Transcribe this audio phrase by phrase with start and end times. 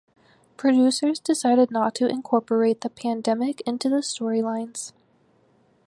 [0.57, 4.93] Producers decided not to incorporate the pandemic into the storylines.